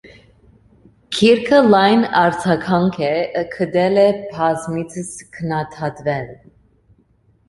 Գիրքը 1.15 1.57
լայն 1.73 2.05
արձագանք 2.21 2.97
է 3.07 3.11
գտել 3.55 3.99
և 4.03 4.23
բազմիցս 4.39 5.13
քննադատվել։ 5.37 6.33